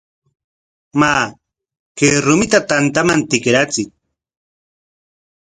Maa, 0.99 1.23
kay 1.97 2.11
rumita 2.25 2.59
tantaman 2.69 3.21
tikrachiy. 3.29 3.87